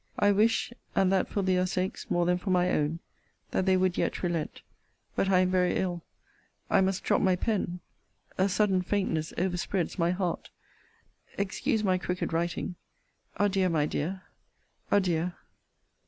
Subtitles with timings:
[0.17, 2.97] I wish, and that for their sakes more than for my own,
[3.51, 4.63] that they would yet relent
[5.15, 6.01] but I am very ill
[6.71, 7.81] I must drop my pen
[8.35, 10.49] a sudden faintness overspreads my heart
[11.37, 12.77] excuse my crooked writing!
[13.37, 14.23] Adieu, my dear!
[14.89, 15.33] Adieu!